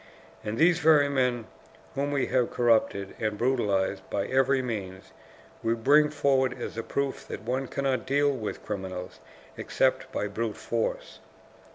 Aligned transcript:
And 0.43 0.57
these 0.57 0.79
very 0.79 1.09
men 1.09 1.45
whom 1.93 2.09
we 2.11 2.25
have 2.25 2.49
corrupted 2.49 3.13
and 3.19 3.37
brutalized 3.37 4.09
by 4.09 4.25
every 4.25 4.63
means, 4.63 5.11
we 5.61 5.75
bring 5.75 6.09
forward 6.09 6.59
as 6.59 6.75
a 6.75 6.81
proof 6.81 7.27
that 7.27 7.43
one 7.43 7.67
cannot 7.67 8.07
deal 8.07 8.31
with 8.31 8.65
criminals 8.65 9.19
except 9.57 10.11
by 10.11 10.25
brute 10.27 10.57
force. 10.57 11.19